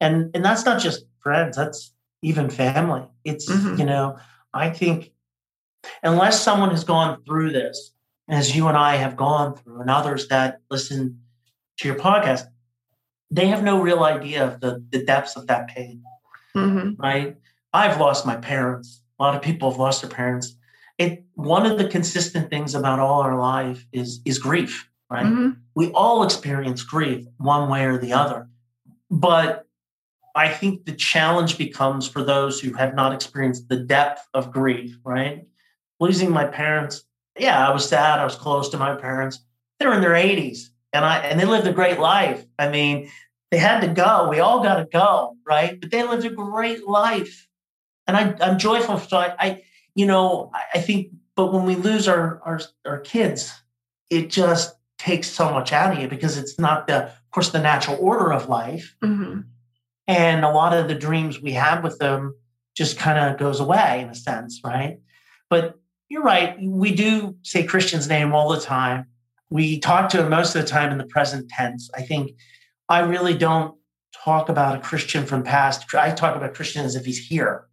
[0.00, 3.02] and and that's not just friends, that's even family.
[3.24, 3.78] It's mm-hmm.
[3.78, 4.18] you know,
[4.52, 5.12] I think
[6.02, 7.92] unless someone has gone through this
[8.28, 11.20] as you and I have gone through and others that listen
[11.78, 12.44] to your podcast,
[13.30, 16.02] they have no real idea of the, the depths of that pain.
[16.56, 17.00] Mm-hmm.
[17.00, 17.36] Right?
[17.72, 19.02] I've lost my parents.
[19.18, 20.56] A lot of people have lost their parents
[20.98, 25.50] it one of the consistent things about all our life is is grief right mm-hmm.
[25.74, 28.48] we all experience grief one way or the other
[29.10, 29.65] but
[30.36, 34.98] i think the challenge becomes for those who have not experienced the depth of grief
[35.04, 35.46] right?
[35.98, 37.04] Losing my parents
[37.38, 39.40] yeah i was sad i was close to my parents.
[39.78, 42.44] They're in their 80s and i and they lived a great life.
[42.58, 43.10] I mean
[43.52, 44.28] they had to go.
[44.28, 45.80] We all got to go right?
[45.80, 47.48] But they lived a great life.
[48.06, 49.62] And I, i'm joyful so I, I
[49.96, 53.50] you know, I think, but when we lose our, our, our kids,
[54.10, 57.60] it just takes so much out of you because it's not the, of course, the
[57.60, 58.94] natural order of life.
[59.02, 59.40] Mm-hmm.
[60.08, 62.34] And a lot of the dreams we have with them
[62.76, 64.98] just kind of goes away in a sense, right?
[65.50, 66.56] But you're right.
[66.62, 69.06] We do say Christian's name all the time.
[69.50, 71.90] We talk to him most of the time in the present tense.
[71.94, 72.32] I think
[72.88, 73.76] I really don't
[74.24, 75.94] talk about a Christian from past.
[75.94, 77.66] I talk about Christian as if he's here.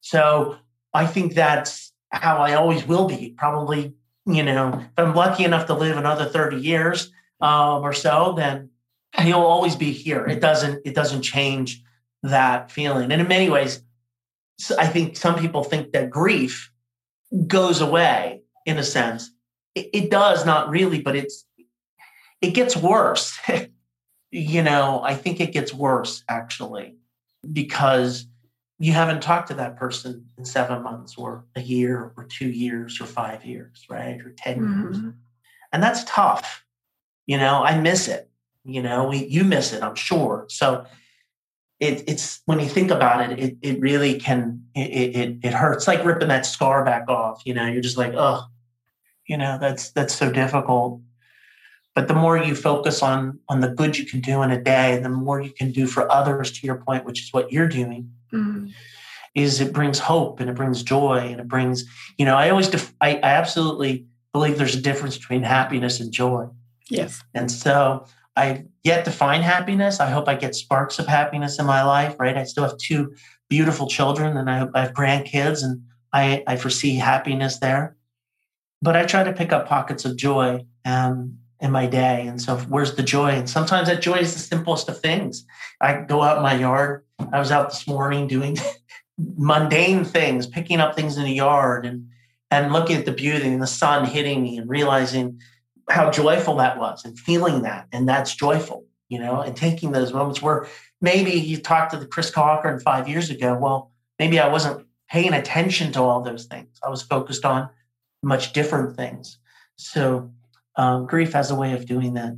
[0.00, 0.56] So
[0.94, 3.34] I think that's how I always will be.
[3.36, 3.94] Probably,
[4.24, 8.70] you know, if I'm lucky enough to live another 30 years um, or so, then
[9.20, 10.26] he'll always be here.
[10.26, 11.82] It doesn't it doesn't change
[12.22, 13.12] that feeling.
[13.12, 13.82] And in many ways,
[14.78, 16.70] I think some people think that grief
[17.46, 19.30] goes away in a sense.
[19.74, 21.44] It, it does not really, but it's
[22.40, 23.38] it gets worse.
[24.30, 26.96] you know, I think it gets worse actually
[27.52, 28.26] because
[28.78, 33.00] you haven't talked to that person in seven months or a year or two years
[33.00, 34.20] or five years, right?
[34.20, 34.82] Or 10 mm-hmm.
[34.82, 34.98] years.
[35.72, 36.64] And that's tough.
[37.26, 38.25] You know, I miss it.
[38.66, 40.46] You know, we you miss it, I'm sure.
[40.48, 40.84] So
[41.78, 45.86] it, it's when you think about it, it, it really can it, it it hurts
[45.86, 47.42] like ripping that scar back off.
[47.44, 48.44] You know, you're just like, oh,
[49.26, 51.00] you know, that's that's so difficult.
[51.94, 54.98] But the more you focus on on the good you can do in a day,
[54.98, 56.50] the more you can do for others.
[56.52, 58.72] To your point, which is what you're doing, mm.
[59.34, 61.84] is it brings hope and it brings joy and it brings,
[62.18, 66.12] you know, I always, def- I, I absolutely believe there's a difference between happiness and
[66.12, 66.48] joy.
[66.90, 67.22] Yes.
[67.34, 70.00] And so I yet to find happiness.
[70.00, 72.36] I hope I get sparks of happiness in my life, right?
[72.36, 73.14] I still have two
[73.48, 77.96] beautiful children and I I have grandkids and I, I foresee happiness there.
[78.82, 82.26] But I try to pick up pockets of joy um, in my day.
[82.26, 83.30] And so where's the joy?
[83.30, 85.44] And sometimes that joy is the simplest of things.
[85.80, 87.04] I go out in my yard.
[87.32, 88.56] I was out this morning doing
[89.18, 92.08] mundane things, picking up things in the yard and
[92.50, 95.40] and looking at the beauty and the sun hitting me and realizing
[95.88, 97.86] how joyful that was and feeling that.
[97.92, 98.84] And that's joyful.
[99.08, 100.66] you know, and taking those moments where
[101.00, 103.56] maybe you talked to the Chris Cochran five years ago.
[103.56, 106.68] Well, maybe I wasn't paying attention to all those things.
[106.84, 107.68] I was focused on
[108.22, 109.38] much different things.
[109.76, 110.32] So
[110.76, 112.36] um, grief has a way of doing that,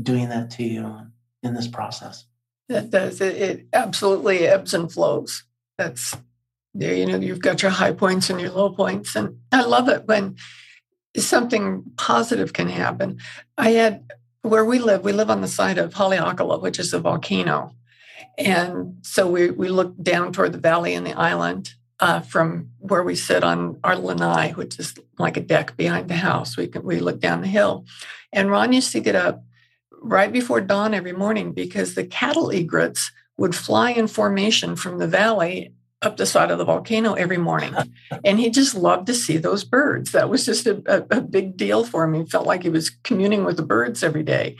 [0.00, 1.00] doing that to you
[1.42, 2.24] in this process.
[2.68, 3.20] It does.
[3.20, 5.44] It, it absolutely ebbs and flows.
[5.78, 6.16] That's
[6.74, 10.06] you know you've got your high points and your low points, and I love it
[10.06, 10.36] when
[11.16, 13.18] something positive can happen.
[13.56, 14.10] I had
[14.42, 15.04] where we live.
[15.04, 17.74] We live on the side of Haleakala, which is a volcano,
[18.38, 23.02] and so we we look down toward the valley and the island, uh, from where
[23.02, 26.56] we sit on our lanai, which is like a deck behind the house.
[26.56, 27.86] We can we look down the hill,
[28.32, 29.42] and Ron used to get up
[30.02, 35.08] right before dawn every morning because the cattle egrets would fly in formation from the
[35.08, 37.74] valley up the side of the volcano every morning.
[38.24, 40.12] And he just loved to see those birds.
[40.12, 42.14] That was just a, a, a, big deal for him.
[42.14, 44.56] He felt like he was communing with the birds every day.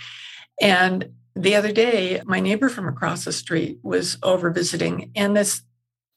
[0.61, 5.62] And the other day, my neighbor from across the street was over visiting, and this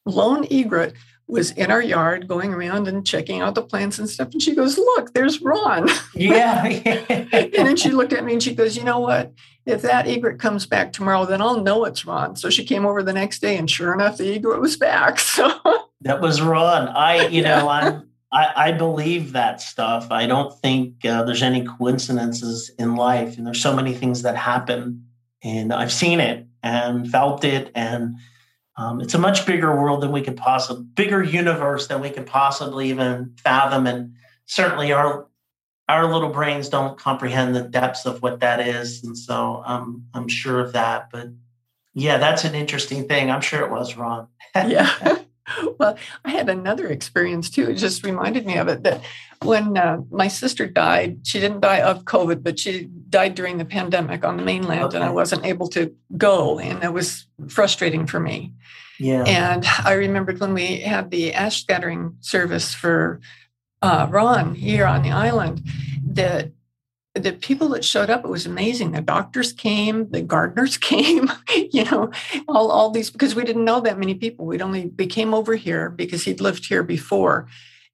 [0.06, 0.94] lone egret
[1.30, 4.30] was in our yard going around and checking out the plants and stuff.
[4.32, 5.88] And she goes, Look, there's Ron.
[6.16, 6.66] Yeah.
[6.66, 9.32] and then she looked at me and she goes, You know what?
[9.66, 12.36] If that egret comes back tomorrow, then I'll know it's Ron.
[12.36, 15.20] So she came over the next day and sure enough, the egret was back.
[15.30, 15.52] So
[16.02, 16.88] that was Ron.
[16.90, 20.08] I, you know, I'm, I, I believe that stuff.
[20.12, 23.38] I don't think uh, there's any coincidences in life.
[23.38, 25.06] And there's so many things that happen.
[25.44, 27.72] And I've seen it and felt it.
[27.76, 28.18] And
[28.80, 32.26] um, it's a much bigger world than we could possibly, bigger universe than we could
[32.26, 33.86] possibly even fathom.
[33.86, 34.16] And
[34.46, 35.28] certainly our
[35.90, 39.04] our little brains don't comprehend the depths of what that is.
[39.04, 41.10] And so um, I'm sure of that.
[41.12, 41.30] But
[41.94, 43.30] yeah, that's an interesting thing.
[43.32, 44.28] I'm sure it was, Ron.
[44.56, 45.18] yeah.
[45.80, 47.70] well, I had another experience too.
[47.70, 49.02] It just reminded me of it that
[49.44, 53.66] when uh, my sister died, she didn't die of COVID, but she died during the
[53.66, 54.98] pandemic on the mainland, okay.
[54.98, 58.54] and I wasn't able to go, and it was frustrating for me.
[59.00, 59.24] Yeah.
[59.24, 63.22] And I remembered when we had the ash scattering service for
[63.82, 65.64] uh, Ron here on the island
[66.06, 66.52] that
[67.20, 68.92] the people that showed up, it was amazing.
[68.92, 71.32] The doctors came, the gardeners came,
[71.72, 72.12] you know,
[72.48, 74.46] all, all these, because we didn't know that many people.
[74.46, 77.48] We'd only, we came over here because he'd lived here before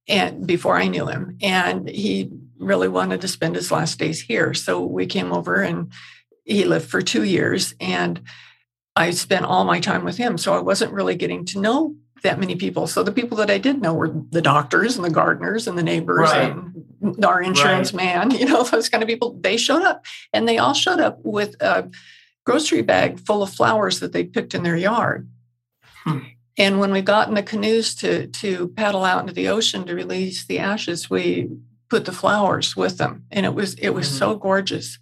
[0.08, 1.38] and before I knew him.
[1.42, 4.54] And he really wanted to spend his last days here.
[4.54, 5.92] So we came over and
[6.44, 8.22] he lived for two years and
[8.96, 10.38] I spent all my time with him.
[10.38, 12.88] So I wasn't really getting to know that many people.
[12.88, 15.84] So the people that I did know were the doctors and the gardeners and the
[15.84, 16.52] neighbors right.
[16.52, 18.06] and our insurance right.
[18.06, 19.38] man, you know, those kind of people.
[19.40, 21.90] They showed up and they all showed up with a
[22.46, 25.30] grocery bag full of flowers that they picked in their yard.
[26.04, 26.20] Hmm.
[26.58, 29.96] And when we got in the canoes to to paddle out into the ocean to
[29.96, 31.50] release the ashes, we
[31.90, 33.26] put the flowers with them.
[33.32, 34.18] And it was it was mm-hmm.
[34.18, 35.00] so gorgeous.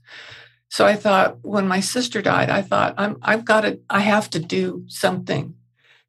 [0.69, 4.29] So I thought when my sister died, I thought I'm I've got to I have
[4.31, 5.55] to do something.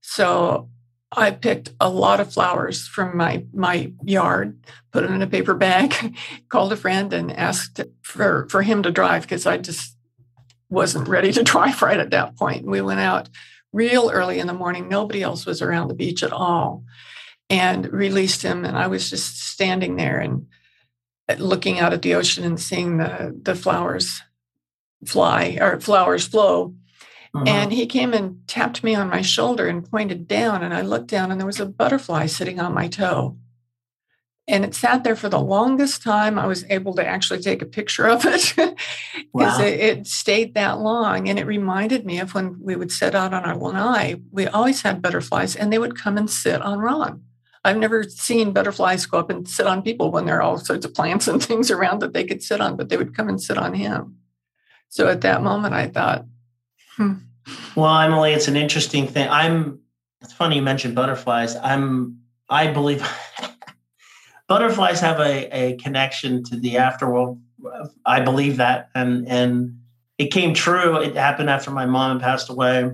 [0.00, 0.70] So
[1.16, 4.58] I picked a lot of flowers from my my yard,
[4.92, 6.16] put them in a paper bag,
[6.48, 9.96] called a friend and asked for for him to drive because I just
[10.68, 12.66] wasn't ready to drive right at that point.
[12.66, 13.28] We went out
[13.72, 14.88] real early in the morning.
[14.88, 16.84] Nobody else was around the beach at all,
[17.48, 18.64] and released him.
[18.64, 20.46] And I was just standing there and
[21.28, 24.20] uh, looking out at the ocean and seeing the the flowers
[25.06, 26.74] fly or flowers flow
[27.34, 27.44] uh-huh.
[27.46, 30.62] And he came and tapped me on my shoulder and pointed down.
[30.62, 33.36] And I looked down and there was a butterfly sitting on my toe.
[34.46, 36.38] And it sat there for the longest time.
[36.38, 39.60] I was able to actually take a picture of it because wow.
[39.60, 41.28] it, it, stayed that long.
[41.28, 44.82] And it reminded me of when we would set out on our lanai, we always
[44.82, 47.22] had butterflies and they would come and sit on Ron.
[47.64, 50.84] I've never seen butterflies go up and sit on people when there are all sorts
[50.84, 53.42] of plants and things around that they could sit on, but they would come and
[53.42, 54.18] sit on him.
[54.90, 56.26] So at that moment, I thought,
[56.96, 57.14] Hmm.
[57.76, 59.28] Well, Emily, it's an interesting thing.
[59.28, 59.80] I'm.
[60.22, 61.56] It's funny you mentioned butterflies.
[61.56, 62.20] I'm.
[62.48, 63.06] I believe
[64.48, 67.40] butterflies have a, a connection to the afterworld.
[68.06, 69.78] I believe that, and and
[70.18, 70.96] it came true.
[70.96, 72.90] It happened after my mom passed away,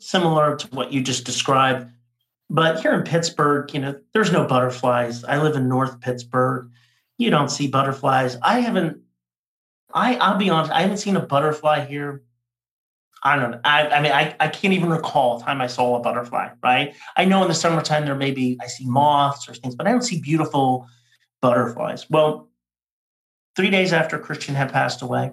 [0.00, 1.88] similar to what you just described.
[2.48, 5.24] But here in Pittsburgh, you know, there's no butterflies.
[5.24, 6.70] I live in North Pittsburgh.
[7.18, 8.36] You don't see butterflies.
[8.42, 8.98] I haven't.
[9.94, 10.72] I I'll be honest.
[10.72, 12.22] I haven't seen a butterfly here
[13.24, 13.60] I don't know.
[13.64, 16.94] I, I mean, I, I can't even recall time I saw a butterfly, right?
[17.16, 19.92] I know in the summertime there may be, I see moths or things, but I
[19.92, 20.88] don't see beautiful
[21.40, 22.10] butterflies.
[22.10, 22.48] Well,
[23.54, 25.32] three days after Christian had passed away,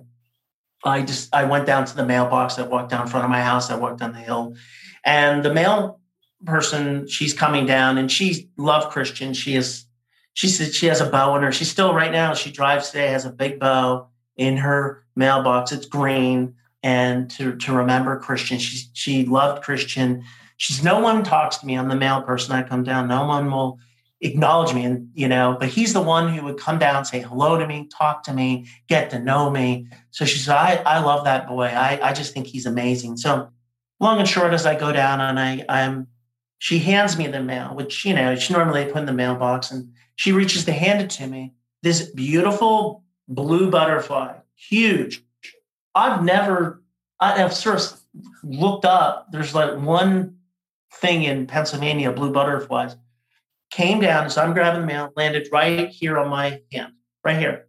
[0.83, 2.59] I just, I went down to the mailbox.
[2.59, 3.71] I walked down in front of my house.
[3.71, 4.55] I walked down the hill
[5.03, 5.99] and the mail
[6.45, 9.33] person, she's coming down and she loved Christian.
[9.33, 9.85] She is,
[10.33, 11.51] she said she has a bow in her.
[11.51, 15.71] She's still right now, she drives today, has a big bow in her mailbox.
[15.71, 18.57] It's green and to to remember Christian.
[18.59, 20.23] She she loved Christian.
[20.57, 21.77] She's no one talks to me.
[21.77, 22.53] I'm the mail person.
[22.53, 23.07] I come down.
[23.07, 23.79] No one will
[24.21, 27.57] acknowledge me and you know but he's the one who would come down say hello
[27.57, 31.23] to me talk to me get to know me so she said i, I love
[31.23, 33.49] that boy I, I just think he's amazing so
[34.01, 36.07] long and short as i go down and i i'm
[36.57, 39.93] she hands me the mail which you know she normally put in the mailbox and
[40.17, 45.23] she reaches to hand it to me this beautiful blue butterfly huge
[45.95, 46.83] i've never
[47.19, 47.99] i've sort of
[48.43, 50.35] looked up there's like one
[50.93, 52.95] thing in pennsylvania blue butterflies
[53.69, 57.67] came down So I'm grabbing the mail, landed right here on my hand, right here.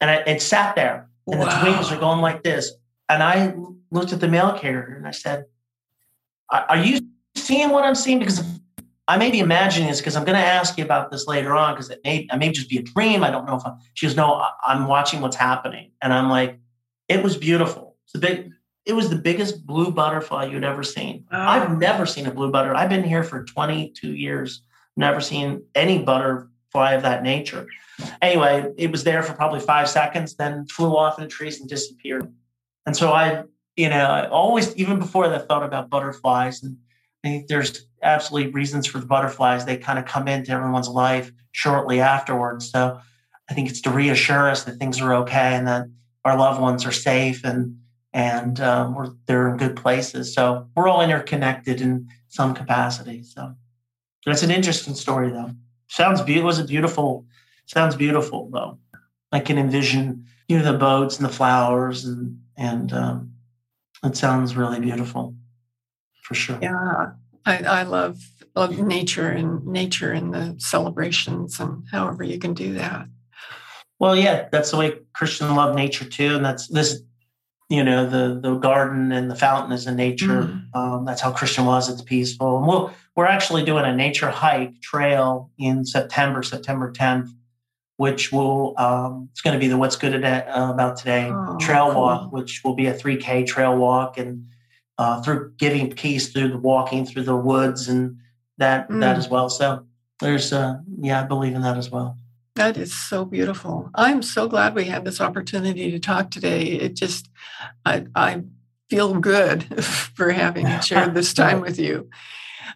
[0.00, 1.46] And I, it sat there, and wow.
[1.46, 2.72] its wings are going like this.
[3.08, 3.54] And I
[3.90, 5.46] looked at the mail carrier and I said,
[6.50, 7.00] Are you
[7.34, 8.18] seeing what I'm seeing?
[8.18, 8.42] Because
[9.08, 11.74] I may be imagining this because I'm going to ask you about this later on
[11.74, 13.24] because it may, it may just be a dream.
[13.24, 15.90] I don't know if I'm, she goes, No, I'm watching what's happening.
[16.00, 16.58] And I'm like,
[17.10, 17.96] It was beautiful.
[18.04, 18.52] It's big,
[18.86, 21.26] it was the biggest blue butterfly you'd ever seen.
[21.30, 21.74] I've oh.
[21.74, 22.80] never seen a blue butterfly.
[22.80, 24.62] I've been here for 22 years
[24.96, 27.66] never seen any butterfly of that nature.
[28.22, 31.68] Anyway, it was there for probably five seconds, then flew off in the trees and
[31.68, 32.32] disappeared.
[32.86, 33.42] And so I,
[33.76, 36.62] you know, I always, even before that, thought about butterflies.
[36.62, 36.76] And
[37.24, 39.64] I think there's absolutely reasons for the butterflies.
[39.64, 42.70] They kind of come into everyone's life shortly afterwards.
[42.70, 43.00] So
[43.48, 45.86] I think it's to reassure us that things are okay and that
[46.24, 47.78] our loved ones are safe and
[48.12, 50.34] and um, we're they're in good places.
[50.34, 53.22] So we're all interconnected in some capacity.
[53.22, 53.54] So.
[54.26, 55.50] That's an interesting story, though.
[55.88, 56.46] Sounds beautiful.
[56.46, 57.26] Was it beautiful?
[57.66, 58.78] Sounds beautiful, though.
[59.32, 63.32] I can envision you know the boats and the flowers, and and um,
[64.04, 65.34] it sounds really beautiful,
[66.22, 66.58] for sure.
[66.60, 67.12] Yeah,
[67.46, 68.18] I, I love
[68.54, 73.06] love nature and nature and the celebrations and however you can do that.
[74.00, 77.02] Well, yeah, that's the way Christian love nature too, and that's this
[77.68, 80.42] you know the the garden and the fountain is in nature.
[80.42, 80.74] Mm.
[80.74, 81.88] Um, that's how Christian was.
[81.88, 82.58] It's peaceful.
[82.58, 87.30] And we'll we're actually doing a nature hike trail in September, September 10th,
[87.96, 91.92] which will um, it's going to be the what's good uh, about today oh, trail
[91.92, 92.00] cool.
[92.00, 94.46] walk, which will be a 3K trail walk and
[94.98, 98.16] uh, through giving peace through the walking through the woods and
[98.58, 99.00] that mm.
[99.00, 99.48] that as well.
[99.48, 99.84] So
[100.20, 102.16] there's uh, yeah, I believe in that as well.
[102.56, 103.90] That is so beautiful.
[103.94, 106.62] I'm so glad we had this opportunity to talk today.
[106.62, 107.30] It just,
[107.86, 108.42] I, I
[108.88, 112.10] feel good for having shared this time with you.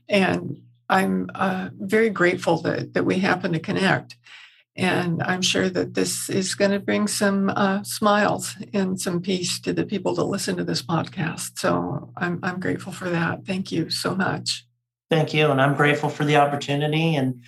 [0.09, 4.17] And I'm uh, very grateful that, that we happen to connect.
[4.77, 9.61] And I'm sure that this is going to bring some uh, smiles and some peace
[9.61, 11.59] to the people that listen to this podcast.
[11.59, 13.47] So I'm, I'm grateful for that.
[13.47, 14.67] Thank you so much.
[15.11, 15.51] Thank you.
[15.51, 17.15] And I'm grateful for the opportunity.
[17.15, 17.43] And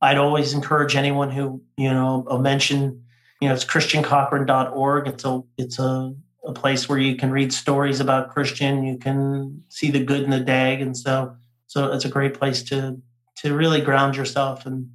[0.00, 3.04] I'd always encourage anyone who, you know, I'll mention,
[3.40, 5.08] you know, it's christiancochran.org.
[5.08, 8.84] It's a, it's a, a place where you can read stories about Christian.
[8.84, 10.80] You can see the good in the day.
[10.80, 11.36] And so,
[11.66, 13.00] so it's a great place to,
[13.38, 14.90] to really ground yourself and,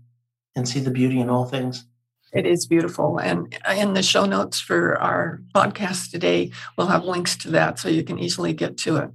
[0.56, 1.86] and see the beauty in all things.
[2.34, 3.20] It is beautiful.
[3.20, 7.90] And in the show notes for our podcast today, we'll have links to that so
[7.90, 9.12] you can easily get to it.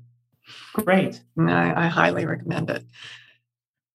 [0.75, 1.21] Great.
[1.37, 2.85] I, I highly recommend it.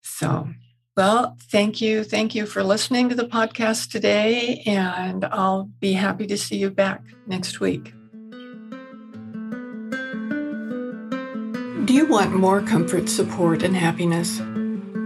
[0.02, 0.50] So
[0.96, 2.04] well, thank you.
[2.04, 4.62] Thank you for listening to the podcast today.
[4.66, 7.94] And I'll be happy to see you back next week.
[11.86, 14.38] Do you want more comfort, support, and happiness?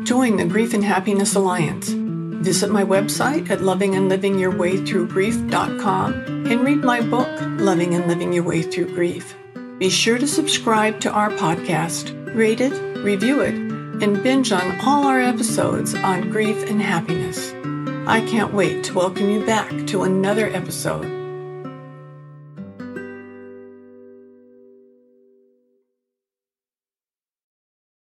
[0.04, 1.90] Join the Grief and Happiness Alliance.
[1.90, 7.28] Visit my website at lovingandlivingyourwaythroughgrief.com and read my book,
[7.60, 9.36] Loving and Living Your Way Through Grief.
[9.80, 12.74] Be sure to subscribe to our podcast, rate it,
[13.04, 13.67] review it,
[14.02, 17.52] and binge on all our episodes on grief and happiness.
[18.08, 21.17] I can't wait to welcome you back to another episode